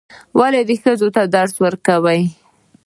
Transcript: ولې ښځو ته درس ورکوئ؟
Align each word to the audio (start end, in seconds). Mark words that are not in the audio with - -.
ولې 0.39 0.75
ښځو 0.83 1.07
ته 1.15 1.21
درس 1.35 1.53
ورکوئ؟ 1.65 2.21